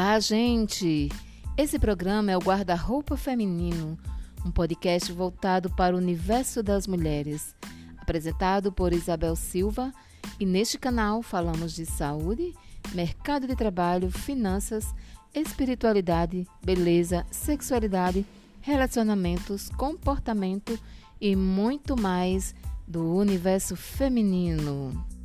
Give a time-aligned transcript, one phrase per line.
[0.00, 1.08] Olá, gente!
[1.56, 3.98] Esse programa é o Guarda-Roupa Feminino,
[4.46, 7.52] um podcast voltado para o universo das mulheres,
[8.00, 9.92] apresentado por Isabel Silva,
[10.38, 12.54] e neste canal falamos de saúde,
[12.94, 14.86] mercado de trabalho, finanças,
[15.34, 18.24] espiritualidade, beleza, sexualidade,
[18.60, 20.78] relacionamentos, comportamento
[21.20, 22.54] e muito mais
[22.86, 25.17] do universo feminino.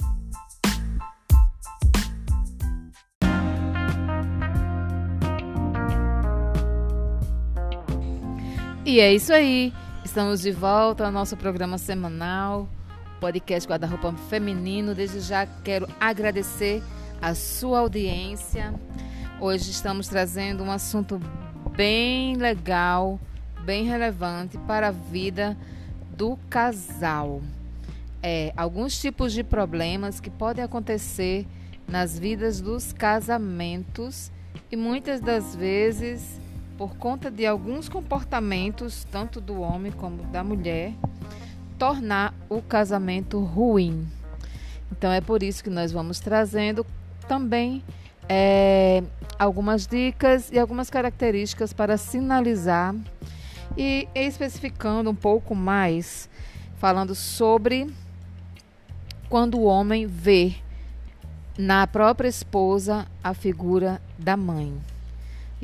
[8.86, 9.74] E é isso aí.
[10.04, 12.68] Estamos de volta ao nosso programa semanal,
[13.18, 14.94] podcast Guarda-Roupa Feminino.
[14.94, 16.84] Desde já quero agradecer
[17.22, 18.74] a sua audiência.
[19.40, 21.18] Hoje estamos trazendo um assunto
[21.78, 23.18] bem legal,
[23.64, 25.58] bem relevante para a vida
[26.18, 27.42] do casal.
[28.22, 31.48] É, alguns tipos de problemas que podem acontecer
[31.88, 34.30] nas vidas dos casamentos
[34.70, 36.38] e muitas das vezes
[36.78, 40.94] por conta de alguns comportamentos, tanto do homem como da mulher,
[41.78, 44.08] tornar o casamento ruim.
[44.92, 46.86] Então é por isso que nós vamos trazendo
[47.28, 47.84] também
[48.28, 49.04] é,
[49.38, 52.96] algumas dicas e algumas características para sinalizar
[53.78, 56.30] e especificando um pouco mais,
[56.78, 57.88] falando sobre
[59.30, 60.56] quando o homem vê
[61.58, 64.93] na própria esposa a figura da mãe.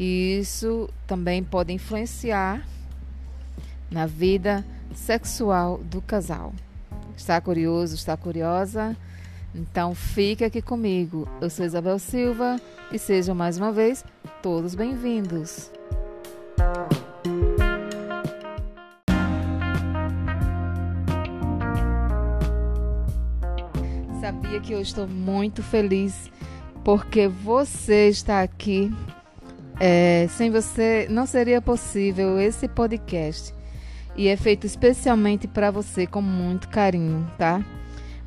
[0.01, 2.65] E isso também pode influenciar
[3.91, 4.63] na vida
[4.95, 6.53] sexual do casal.
[7.17, 8.95] Está curioso, está curiosa?
[9.53, 11.27] Então fique aqui comigo.
[11.41, 12.61] Eu sou Isabel Silva
[12.93, 14.05] e sejam mais uma vez
[14.41, 15.69] todos bem-vindos.
[24.21, 26.31] Sabia que eu estou muito feliz
[26.85, 28.89] porque você está aqui
[29.79, 33.53] é, sem você não seria possível esse podcast.
[34.15, 37.63] E é feito especialmente para você com muito carinho, tá?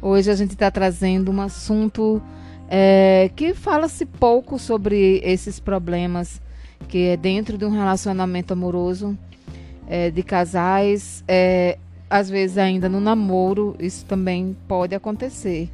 [0.00, 2.22] Hoje a gente está trazendo um assunto
[2.68, 6.40] é, que fala-se pouco sobre esses problemas
[6.88, 9.16] que é dentro de um relacionamento amoroso
[9.86, 15.68] é, de casais, é, às vezes ainda no namoro, isso também pode acontecer,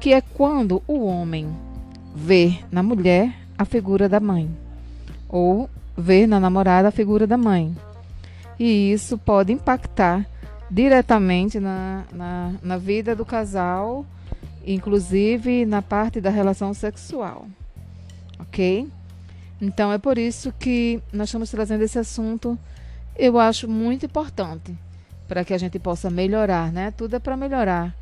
[0.00, 1.48] que é quando o homem
[2.14, 4.63] vê na mulher a figura da mãe
[5.34, 7.76] ou ver na namorada a figura da mãe.
[8.56, 10.24] E isso pode impactar
[10.70, 14.06] diretamente na, na, na vida do casal,
[14.64, 17.48] inclusive na parte da relação sexual.
[18.38, 18.88] Ok?
[19.60, 22.56] Então é por isso que nós estamos trazendo esse assunto.
[23.18, 24.72] Eu acho muito importante
[25.26, 26.92] para que a gente possa melhorar, né?
[26.92, 27.92] Tudo é para melhorar.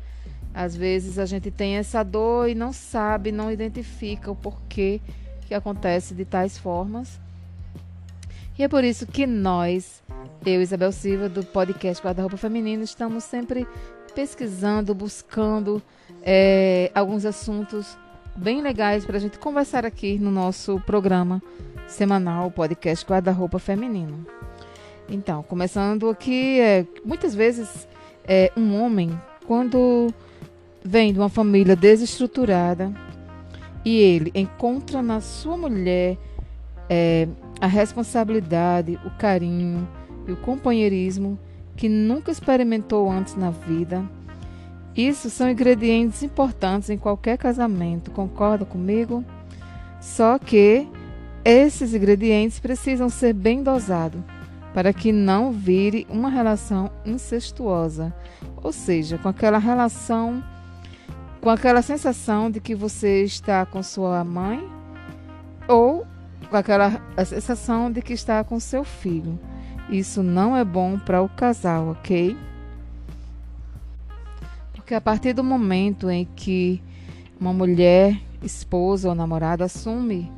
[0.53, 5.01] Às vezes a gente tem essa dor e não sabe, não identifica o porquê
[5.53, 7.19] que acontece de tais formas.
[8.57, 10.01] E é por isso que nós,
[10.43, 13.67] eu Isabel Silva, do podcast Guarda-Roupa Feminino, estamos sempre
[14.15, 15.81] pesquisando, buscando
[16.23, 17.95] é, alguns assuntos
[18.35, 21.41] bem legais para a gente conversar aqui no nosso programa
[21.87, 24.25] semanal, podcast Guarda-Roupa Feminino.
[25.07, 27.87] Então, começando aqui, é, muitas vezes
[28.27, 30.11] é, um homem, quando
[30.83, 32.91] vem de uma família desestruturada
[33.85, 36.17] e ele encontra na sua mulher
[36.89, 37.27] é,
[37.59, 39.87] a responsabilidade, o carinho
[40.27, 41.37] e o companheirismo
[41.75, 44.03] que nunca experimentou antes na vida.
[44.95, 49.23] Isso são ingredientes importantes em qualquer casamento, concorda comigo?
[49.99, 50.87] Só que
[51.43, 54.21] esses ingredientes precisam ser bem dosados
[54.73, 58.13] para que não vire uma relação incestuosa,
[58.61, 60.43] ou seja, com aquela relação,
[61.43, 64.65] com aquela sensação de que você está com sua mãe
[65.67, 66.07] ou
[66.49, 69.37] com aquela sensação de que está com seu filho.
[69.89, 72.37] Isso não é bom para o casal, ok?
[74.71, 76.81] Porque a partir do momento em que
[77.37, 80.31] uma mulher, esposa ou namorada assume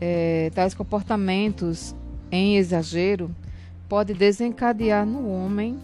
[0.00, 1.94] é, tais comportamentos
[2.32, 3.30] em exagero,
[3.86, 5.78] pode desencadear no homem,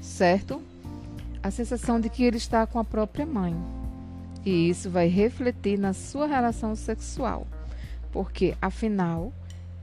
[0.00, 0.60] certo?
[1.40, 3.77] A sensação de que ele está com a própria mãe.
[4.44, 7.46] E isso vai refletir na sua relação sexual.
[8.12, 9.32] Porque, afinal,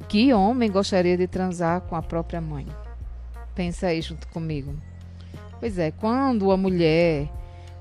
[0.07, 2.67] que homem gostaria de transar com a própria mãe?
[3.53, 4.73] Pensa aí junto comigo.
[5.59, 7.29] Pois é, quando a mulher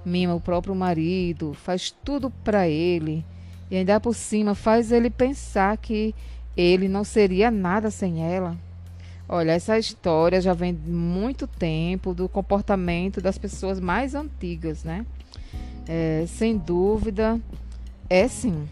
[0.05, 3.25] mima o próprio marido, faz tudo para ele
[3.71, 6.15] e ainda por cima faz ele pensar que
[6.57, 8.57] ele não seria nada sem ela.
[9.29, 15.07] Olha, essa história já vem de muito tempo do comportamento das pessoas mais antigas, né?
[15.87, 17.41] É, sem dúvida,
[18.09, 18.67] é sim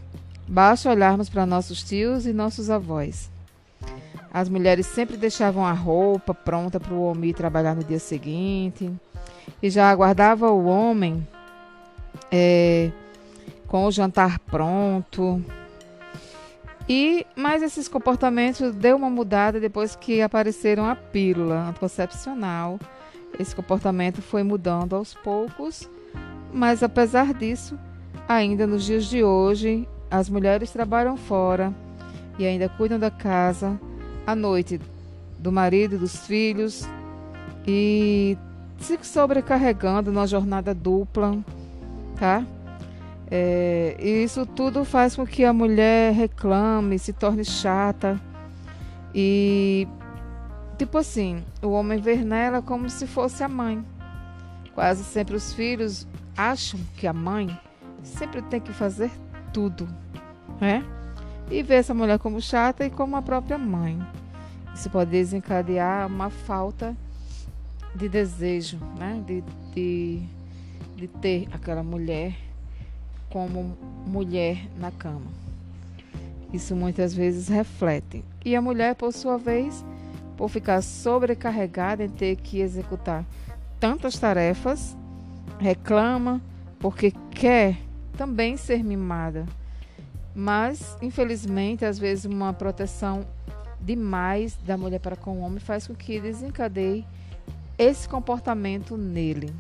[0.53, 3.31] Basta olharmos para nossos tios e nossos avós.
[4.31, 8.91] As mulheres sempre deixavam a roupa pronta para o homem trabalhar no dia seguinte
[9.63, 11.27] e já aguardava o homem
[12.31, 12.91] é,
[13.67, 15.43] com o jantar pronto.
[16.89, 22.79] E mas esses comportamentos deu uma mudada depois que apareceram a pílula anticoncepcional.
[23.39, 25.89] Esse comportamento foi mudando aos poucos,
[26.53, 27.79] mas apesar disso,
[28.29, 31.73] ainda nos dias de hoje, as mulheres trabalham fora
[32.39, 33.79] e ainda cuidam da casa,
[34.27, 34.81] à noite
[35.39, 36.87] do marido e dos filhos
[37.67, 38.37] e
[38.79, 41.39] se sobrecarregando numa jornada dupla,
[42.19, 42.45] tá?
[43.31, 48.21] É, isso tudo faz com que a mulher reclame, se torne chata
[49.15, 49.89] e
[50.77, 53.85] tipo assim, o homem vê nela como se fosse a mãe.
[54.75, 57.59] Quase sempre os filhos acham que a mãe
[58.03, 59.11] sempre tem que fazer
[59.53, 59.89] tudo,
[60.61, 60.85] né?
[61.51, 64.01] E vê essa mulher como chata e como a própria mãe.
[64.75, 66.97] Isso pode desencadear uma falta
[67.95, 69.23] de desejo, né?
[69.27, 69.45] De,
[69.75, 70.23] de,
[70.97, 72.35] de ter aquela mulher
[73.29, 73.77] como
[74.07, 75.31] mulher na cama.
[76.53, 78.25] Isso muitas vezes reflete.
[78.45, 79.85] E a mulher, por sua vez,
[80.37, 83.25] por ficar sobrecarregada em ter que executar
[83.81, 84.97] tantas tarefas,
[85.59, 86.41] reclama
[86.79, 87.79] porque quer
[88.17, 89.47] também ser mimada.
[90.35, 93.27] Mas, infelizmente, às vezes uma proteção
[93.81, 97.05] demais da mulher para com o homem faz com que desencadeie
[97.79, 99.55] esse comportamento nele.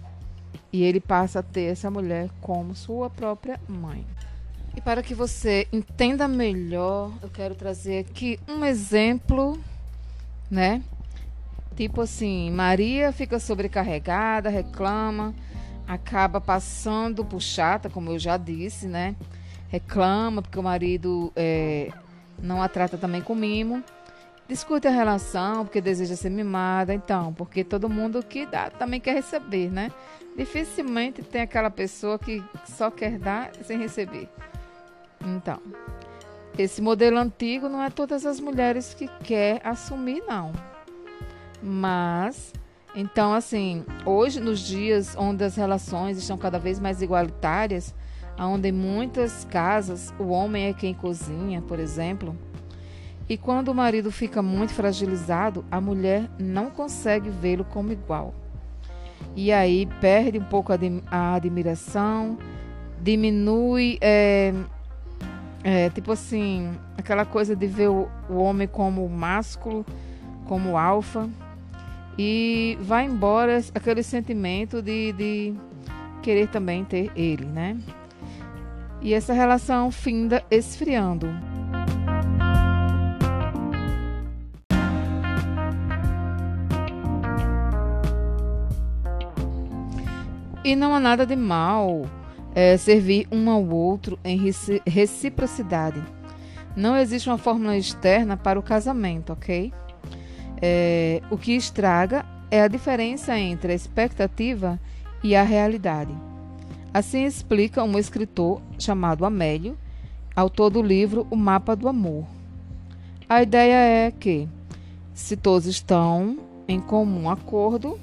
[0.73, 4.07] E ele passa a ter essa mulher como sua própria mãe.
[4.75, 9.59] E para que você entenda melhor, eu quero trazer aqui um exemplo,
[10.51, 10.83] né?
[11.77, 15.35] Tipo assim, Maria fica sobrecarregada, reclama,
[15.87, 19.17] acaba passando por chata, como eu já disse, né?
[19.69, 21.91] Reclama porque o marido é,
[22.39, 23.83] não a trata também com mimo
[24.53, 29.15] discute a relação porque deseja ser mimada, então, porque todo mundo que dá também quer
[29.15, 29.91] receber, né?
[30.37, 34.29] Dificilmente tem aquela pessoa que só quer dar sem receber.
[35.25, 35.59] Então,
[36.59, 40.53] esse modelo antigo não é todas as mulheres que quer assumir, não.
[41.63, 42.53] Mas,
[42.95, 47.95] então, assim, hoje, nos dias onde as relações estão cada vez mais igualitárias,
[48.39, 52.37] onde em muitas casas o homem é quem cozinha, por exemplo,
[53.29, 58.35] e quando o marido fica muito fragilizado, a mulher não consegue vê-lo como igual.
[59.35, 62.37] E aí perde um pouco a, admiração,
[63.01, 64.53] diminui, é,
[65.65, 69.87] é, tipo assim, aquela coisa de ver o, o homem como másculo,
[70.47, 71.27] como alfa,
[72.19, 75.55] e vai embora aquele sentimento de, de
[76.23, 77.77] querer também ter ele, né?
[79.01, 81.29] E essa relação finda esfriando.
[90.65, 92.03] E não há nada de mal
[92.55, 94.39] é, servir um ao outro em
[94.87, 96.01] reciprocidade.
[96.77, 99.73] Não existe uma fórmula externa para o casamento, ok?
[100.63, 104.79] É, o que estraga é a diferença entre a expectativa
[105.23, 106.15] e a realidade.
[106.95, 109.77] Assim explica um escritor chamado Amélio,
[110.37, 112.25] autor do livro O Mapa do Amor.
[113.29, 114.49] A ideia é que,
[115.15, 117.99] se todos estão em comum acordo,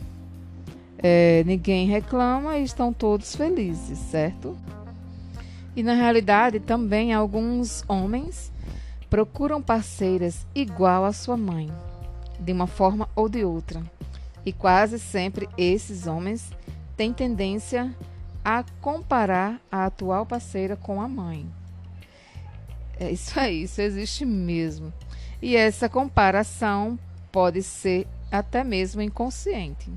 [0.98, 4.58] é, ninguém reclama e estão todos felizes, certo?
[5.76, 8.52] E na realidade também alguns homens
[9.10, 11.72] procuram parceiras igual à sua mãe,
[12.40, 13.84] de uma forma ou de outra.
[14.46, 16.52] E quase sempre esses homens
[16.96, 17.94] têm tendência
[18.44, 21.46] a comparar a atual parceira com a mãe.
[23.00, 24.94] É isso aí, isso existe mesmo.
[25.42, 26.98] E essa comparação
[27.32, 29.92] pode ser até mesmo inconsciente.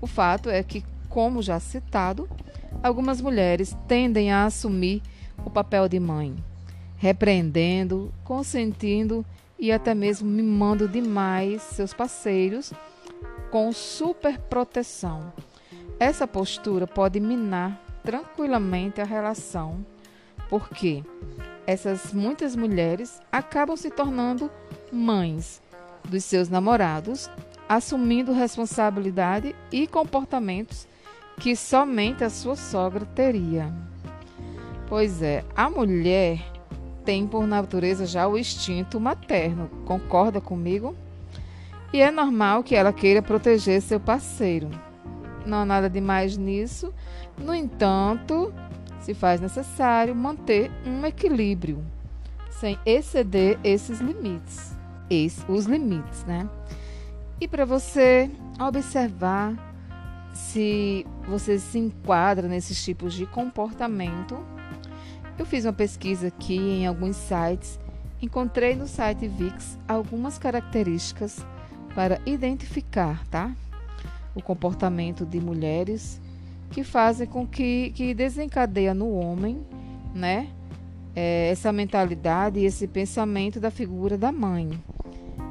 [0.00, 2.28] O fato é que, como já citado,
[2.82, 5.02] algumas mulheres tendem a assumir
[5.44, 6.36] o papel de mãe,
[6.96, 9.24] repreendendo, consentindo
[9.58, 12.72] e até mesmo mimando demais seus parceiros
[13.50, 15.32] com superproteção.
[15.98, 19.84] Essa postura pode minar tranquilamente a relação,
[20.48, 21.02] porque
[21.66, 24.50] essas muitas mulheres acabam se tornando
[24.92, 25.60] mães
[26.04, 27.28] dos seus namorados
[27.68, 30.86] assumindo responsabilidade e comportamentos
[31.38, 33.72] que somente a sua sogra teria.
[34.88, 36.40] Pois é, a mulher
[37.06, 40.94] tem por natureza já o instinto materno, concorda comigo?
[41.92, 44.68] E é normal que ela queira proteger seu parceiro.
[45.46, 46.92] Não há nada de mais nisso,
[47.38, 48.52] no entanto,
[49.00, 51.82] se faz necessário manter um equilíbrio.
[52.50, 54.74] sem exceder esses limites,
[55.10, 56.48] esse, os limites, né?
[57.38, 59.54] E para você observar
[60.32, 64.38] se você se enquadra nesses tipos de comportamento,
[65.42, 67.78] eu fiz uma pesquisa aqui em alguns sites,
[68.20, 71.44] encontrei no site VIX algumas características
[71.94, 73.54] para identificar, tá?
[74.34, 76.20] O comportamento de mulheres
[76.70, 79.60] que fazem com que, que desencadeia no homem,
[80.14, 80.48] né?
[81.14, 84.70] É, essa mentalidade e esse pensamento da figura da mãe.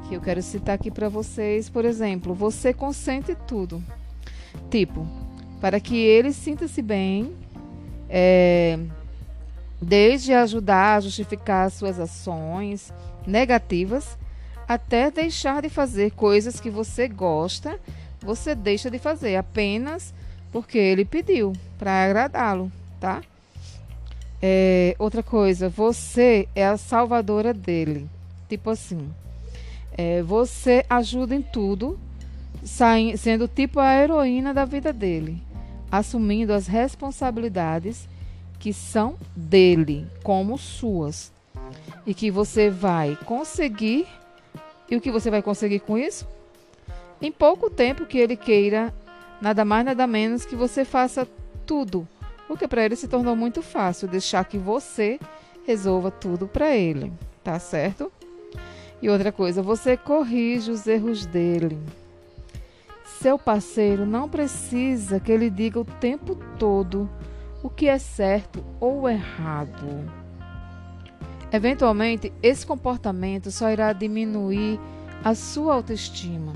[0.08, 3.82] Que eu quero citar aqui para vocês, por exemplo, você consente tudo.
[4.70, 5.06] Tipo,
[5.60, 7.32] para que ele sinta-se bem,
[8.08, 8.78] é,
[9.80, 12.92] desde ajudar a justificar suas ações
[13.26, 14.16] negativas,
[14.66, 17.78] até deixar de fazer coisas que você gosta,
[18.20, 20.12] você deixa de fazer apenas
[20.50, 23.22] porque ele pediu para agradá-lo, tá?
[24.40, 28.08] É, outra coisa, você é a salvadora dele.
[28.48, 29.10] Tipo assim,
[29.96, 31.98] é, você ajuda em tudo,
[33.18, 35.42] sendo tipo a heroína da vida dele,
[35.90, 38.08] assumindo as responsabilidades
[38.58, 41.32] que são dele, como suas,
[42.06, 44.06] e que você vai conseguir
[44.90, 46.26] e o que você vai conseguir com isso?
[47.20, 48.94] Em pouco tempo que ele queira,
[49.40, 51.26] nada mais nada menos que você faça
[51.64, 52.06] tudo,
[52.46, 55.18] porque para ele se tornou muito fácil deixar que você
[55.66, 58.12] resolva tudo para ele, tá certo?
[59.02, 61.78] E outra coisa, você corrige os erros dele.
[63.20, 67.10] Seu parceiro não precisa que ele diga o tempo todo
[67.66, 70.08] o que é certo ou errado.
[71.52, 74.78] Eventualmente, esse comportamento só irá diminuir
[75.24, 76.52] a sua autoestima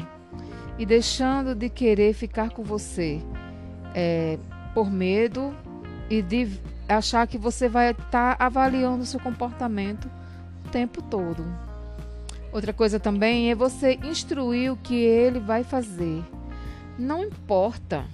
[0.79, 3.21] e deixando de querer ficar com você
[3.93, 4.39] é,
[4.73, 5.53] por medo
[6.09, 6.49] e de
[6.89, 10.09] achar que você vai estar tá avaliando seu comportamento
[10.65, 11.45] o tempo todo.
[12.53, 16.23] Outra coisa também é você instruir o que ele vai fazer.
[16.97, 18.05] Não importa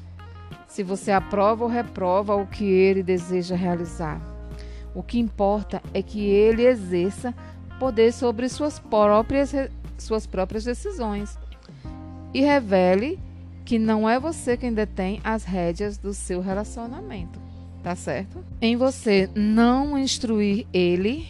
[0.76, 4.20] se você aprova ou reprova o que ele deseja realizar.
[4.94, 7.34] O que importa é que ele exerça
[7.78, 9.54] poder sobre suas próprias,
[9.96, 11.38] suas próprias decisões
[12.34, 13.18] e revele
[13.64, 17.40] que não é você quem detém as rédeas do seu relacionamento,
[17.82, 18.44] tá certo?
[18.60, 21.26] Em você não instruir ele,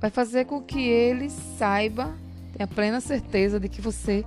[0.00, 2.14] vai fazer com que ele saiba,
[2.56, 4.24] tenha plena certeza de que você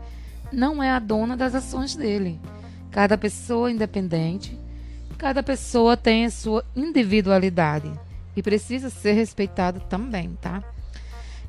[0.53, 2.39] não é a dona das ações dele.
[2.91, 4.58] Cada pessoa é independente,
[5.17, 7.91] cada pessoa tem a sua individualidade
[8.36, 10.63] e precisa ser respeitado também, tá?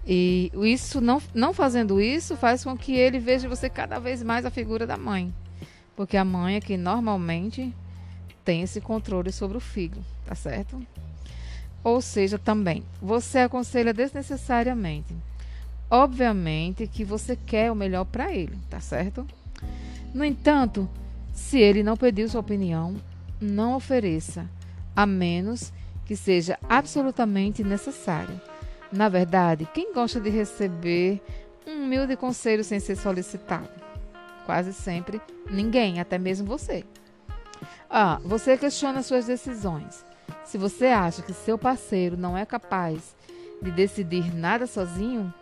[0.06, 4.44] E isso não, não fazendo isso faz com que ele veja você cada vez mais
[4.44, 5.32] a figura da mãe.
[5.94, 7.75] Porque a mãe é que normalmente
[8.44, 10.80] tem esse controle sobre o filho, tá certo?
[11.85, 15.14] Ou seja, também, você aconselha desnecessariamente.
[15.90, 19.26] Obviamente que você quer o melhor para ele, tá certo?
[20.14, 20.88] No entanto,
[21.32, 22.96] se ele não pediu sua opinião,
[23.40, 24.49] não ofereça,
[24.94, 25.72] a menos
[26.04, 28.40] que seja absolutamente necessário.
[28.92, 31.22] Na verdade, quem gosta de receber
[31.66, 33.68] um humilde conselho sem ser solicitado?
[34.44, 35.20] Quase sempre
[35.50, 36.84] ninguém, até mesmo você.
[37.88, 40.04] Ah, você questiona suas decisões.
[40.44, 43.14] Se você acha que seu parceiro não é capaz
[43.62, 45.32] de decidir nada sozinho,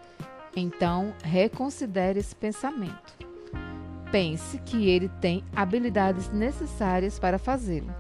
[0.54, 3.27] então reconsidere esse pensamento.
[4.10, 7.94] Pense que ele tem habilidades necessárias para fazê-lo.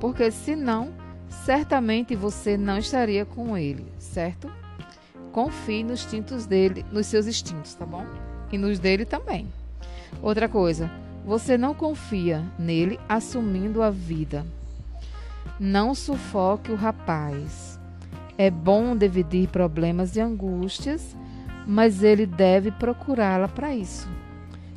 [0.00, 0.92] Porque senão
[1.44, 4.50] certamente você não estaria com ele, certo?
[5.32, 8.06] Confie nos instintos dele, nos seus instintos, tá bom?
[8.52, 9.48] E nos dele também.
[10.22, 10.90] Outra coisa,
[11.24, 14.46] você não confia nele assumindo a vida.
[15.58, 17.80] Não sufoque o rapaz.
[18.36, 21.16] É bom dividir problemas e angústias,
[21.66, 24.08] mas ele deve procurá-la para isso.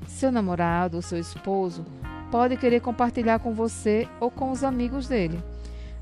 [0.08, 1.86] Seu namorado ou seu esposo
[2.32, 5.40] pode querer compartilhar com você ou com os amigos dele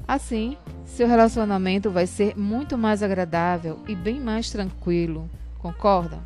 [0.08, 6.20] Assim, seu relacionamento vai ser muito mais agradável e bem mais tranquilo, concorda?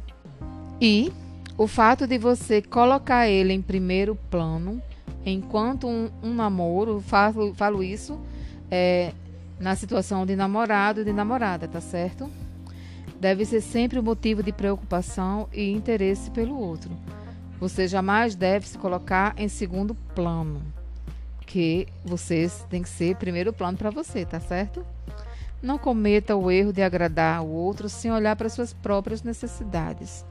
[0.82, 1.14] E
[1.58, 4.82] o fato de você colocar ele em primeiro plano,
[5.26, 8.20] enquanto um, um namoro, falo, falo isso
[8.70, 9.14] é,
[9.58, 12.30] na situação de namorado e de namorada, tá certo?
[13.18, 16.92] Deve ser sempre um motivo de preocupação e interesse pelo outro.
[17.60, 20.62] Você jamais deve se colocar em segundo plano
[21.46, 24.86] que vocês têm que ser primeiro plano para você, tá certo?
[25.62, 30.24] Não cometa o erro de agradar o outro sem olhar para suas próprias necessidades.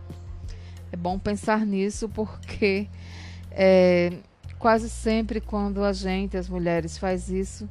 [0.91, 2.89] É bom pensar nisso porque
[3.51, 4.13] é,
[4.59, 7.69] quase sempre quando a gente, as mulheres, faz isso,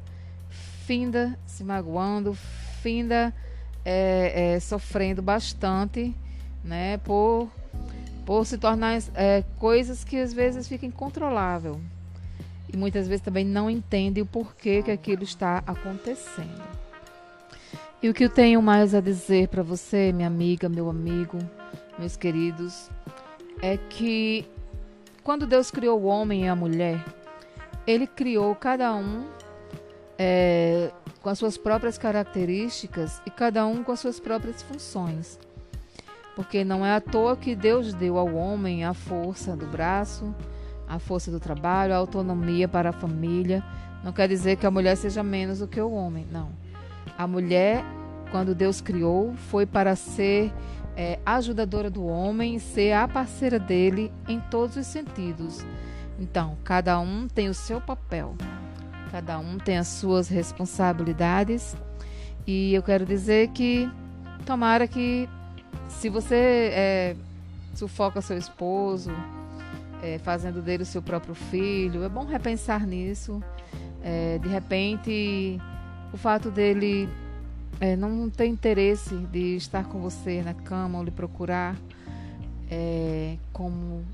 [0.86, 2.34] finda se magoando,
[2.82, 3.34] finda
[3.84, 6.14] é, é, sofrendo bastante,
[6.62, 7.48] né, por,
[8.28, 11.80] por se tornar é, coisas que às vezes ficam incontrolável
[12.70, 16.62] e muitas vezes também não entende o porquê que aquilo está acontecendo.
[18.02, 21.38] E o que eu tenho mais a dizer para você, minha amiga, meu amigo,
[21.98, 22.90] meus queridos,
[23.62, 24.44] é que
[25.24, 27.02] quando Deus criou o homem e a mulher,
[27.86, 29.24] Ele criou cada um
[30.18, 30.90] é,
[31.22, 35.38] com as suas próprias características e cada um com as suas próprias funções.
[36.38, 40.32] Porque não é à toa que Deus deu ao homem a força do braço,
[40.86, 43.60] a força do trabalho, a autonomia para a família.
[44.04, 46.50] Não quer dizer que a mulher seja menos do que o homem, não.
[47.18, 47.84] A mulher,
[48.30, 50.52] quando Deus criou, foi para ser
[50.96, 55.66] é, ajudadora do homem, ser a parceira dele em todos os sentidos.
[56.20, 58.36] Então, cada um tem o seu papel,
[59.10, 61.76] cada um tem as suas responsabilidades.
[62.46, 63.90] E eu quero dizer que,
[64.46, 65.28] tomara que,
[65.88, 67.16] se você é,
[67.74, 69.10] sufoca seu esposo,
[70.02, 72.04] é, fazendo dele o seu próprio filho.
[72.04, 73.42] É bom repensar nisso.
[74.02, 75.60] É, de repente,
[76.12, 77.08] o fato dele
[77.80, 81.76] é, não ter interesse de estar com você na cama ou lhe procurar
[82.70, 84.04] é, como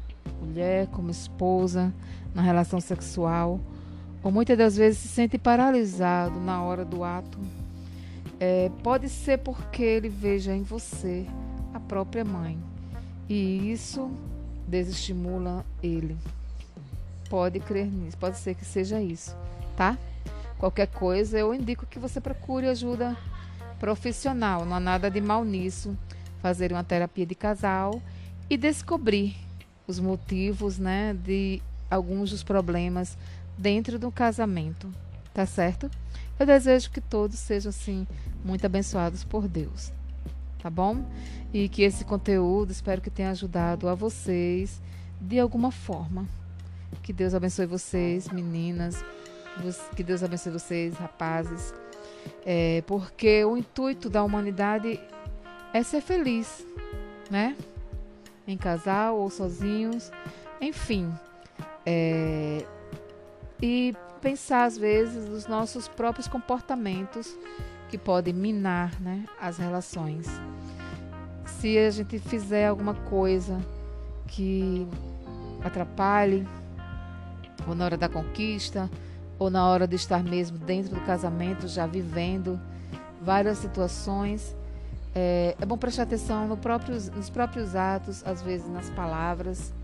[0.40, 1.92] mulher, como esposa,
[2.34, 3.60] na relação sexual,
[4.22, 7.38] ou muitas das vezes se sente paralisado na hora do ato.
[8.46, 11.24] É, pode ser porque ele veja em você
[11.72, 12.58] a própria mãe.
[13.26, 14.10] E isso
[14.68, 16.14] desestimula ele.
[17.30, 19.34] Pode crer nisso, pode ser que seja isso,
[19.74, 19.96] tá?
[20.58, 23.16] Qualquer coisa, eu indico que você procure ajuda
[23.80, 25.96] profissional, não há nada de mal nisso.
[26.42, 27.98] Fazer uma terapia de casal
[28.50, 29.36] e descobrir
[29.86, 33.16] os motivos, né, de alguns dos problemas
[33.56, 34.92] dentro do casamento,
[35.34, 35.90] tá certo?
[36.38, 38.06] Eu desejo que todos sejam assim
[38.42, 39.92] muito abençoados por Deus
[40.64, 41.04] tá bom?
[41.52, 44.80] E que esse conteúdo espero que tenha ajudado a vocês
[45.20, 46.26] de alguma forma.
[47.02, 49.04] Que Deus abençoe vocês, meninas.
[49.94, 51.74] Que Deus abençoe vocês, rapazes.
[52.46, 54.98] É, porque o intuito da humanidade
[55.74, 56.66] é ser feliz,
[57.30, 57.54] né?
[58.48, 60.10] Em casal ou sozinhos,
[60.62, 61.12] enfim.
[61.84, 62.64] É,
[63.60, 63.94] e
[64.24, 67.36] pensar às vezes nos nossos próprios comportamentos
[67.90, 70.26] que podem minar né, as relações.
[71.44, 73.60] Se a gente fizer alguma coisa
[74.26, 74.88] que
[75.62, 76.48] atrapalhe,
[77.68, 78.90] ou na hora da conquista,
[79.38, 82.58] ou na hora de estar mesmo dentro do casamento, já vivendo
[83.20, 84.56] várias situações,
[85.14, 86.58] é, é bom prestar atenção no
[87.14, 89.74] nos próprios atos, às vezes nas palavras,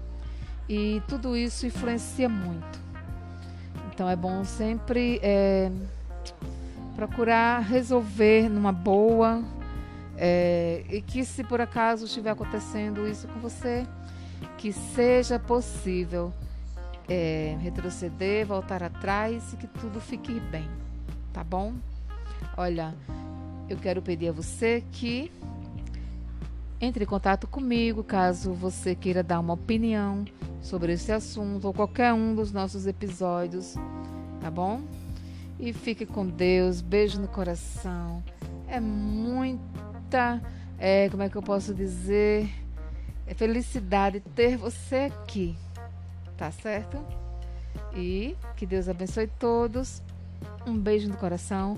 [0.66, 2.89] e tudo isso influencia muito.
[4.00, 5.20] Então é bom sempre.
[5.22, 5.70] É,
[6.96, 9.44] procurar resolver numa boa.
[10.16, 13.86] É, e que se por acaso estiver acontecendo isso com você,
[14.56, 16.32] que seja possível
[17.10, 20.66] é, retroceder, voltar atrás e que tudo fique bem,
[21.30, 21.74] tá bom?
[22.56, 22.94] Olha,
[23.68, 25.30] eu quero pedir a você que
[26.80, 30.24] entre em contato comigo caso você queira dar uma opinião
[30.62, 33.74] sobre esse assunto ou qualquer um dos nossos episódios,
[34.40, 34.80] tá bom?
[35.58, 36.80] E fique com Deus.
[36.80, 38.22] Beijo no coração.
[38.66, 40.40] É muita,
[40.78, 42.48] é, como é que eu posso dizer?
[43.26, 45.54] É felicidade ter você aqui.
[46.36, 47.04] Tá certo?
[47.94, 50.02] E que Deus abençoe todos.
[50.66, 51.76] Um beijo no coração.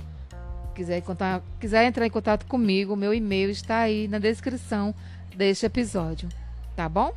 [0.74, 4.94] Quiser, contar, quiser entrar em contato comigo, meu e-mail está aí na descrição
[5.36, 6.28] deste episódio.
[6.74, 7.14] Tá bom?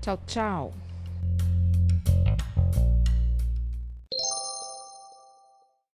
[0.00, 0.83] Tchau, tchau.